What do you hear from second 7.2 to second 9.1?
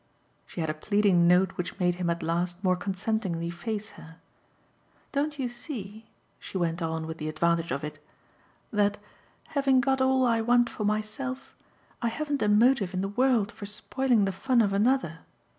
advantage of it, "that,